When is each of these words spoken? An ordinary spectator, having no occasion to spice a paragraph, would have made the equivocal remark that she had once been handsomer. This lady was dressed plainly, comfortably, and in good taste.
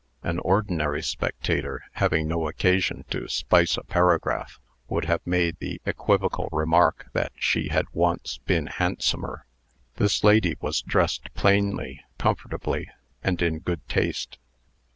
An 0.23 0.39
ordinary 0.39 1.03
spectator, 1.03 1.83
having 1.91 2.27
no 2.27 2.47
occasion 2.47 3.05
to 3.11 3.27
spice 3.27 3.77
a 3.77 3.83
paragraph, 3.83 4.59
would 4.89 5.05
have 5.05 5.21
made 5.27 5.57
the 5.59 5.79
equivocal 5.85 6.49
remark 6.51 7.05
that 7.13 7.31
she 7.35 7.67
had 7.67 7.85
once 7.93 8.39
been 8.39 8.65
handsomer. 8.65 9.45
This 9.97 10.23
lady 10.23 10.57
was 10.59 10.81
dressed 10.81 11.31
plainly, 11.35 12.03
comfortably, 12.17 12.89
and 13.23 13.39
in 13.43 13.59
good 13.59 13.87
taste. 13.87 14.39